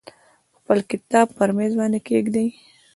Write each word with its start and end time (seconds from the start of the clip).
خپل 0.57 0.77
کتاب 0.91 1.27
پر 1.37 1.49
میز 1.57 1.73
باندې 1.79 1.99
کیږدئ. 2.07 2.47